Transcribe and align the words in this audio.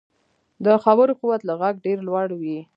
د 0.65 0.67
خبرو 0.83 1.13
قوت 1.21 1.41
له 1.45 1.53
غږ 1.61 1.75
ډېر 1.85 1.97
لوړ 2.07 2.27
وي 2.41 2.59